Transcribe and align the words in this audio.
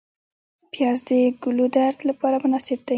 پیاز 0.71 0.99
د 1.07 1.09
ګلودرد 1.43 1.99
لپاره 2.09 2.35
مناسب 2.43 2.79
دی 2.85 2.89